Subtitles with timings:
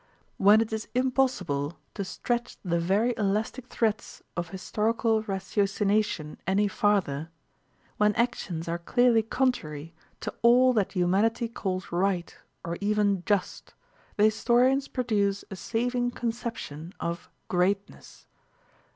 [0.37, 7.29] When it is impossible to stretch the very elastic threads of historical ratiocination any farther,
[7.97, 12.35] when actions are clearly contrary to all that humanity calls right
[12.65, 13.75] or even just,
[14.17, 18.25] the historians produce a saving conception of "greatness."